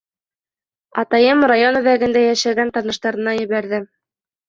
[1.03, 3.87] —Атайым район үҙәгендә йәшәгән таныштарына ебәрҙе.